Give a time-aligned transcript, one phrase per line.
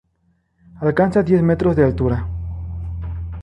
[0.87, 2.25] Alcanza diez metros de altura.